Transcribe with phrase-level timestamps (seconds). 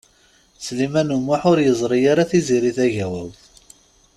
[0.65, 3.41] Sliman U Muḥ ur yeẓri ara Tiziri Tagawawt.